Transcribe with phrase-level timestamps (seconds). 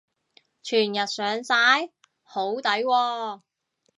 [0.63, 1.91] 全日上晒？
[2.23, 3.41] 好抵喎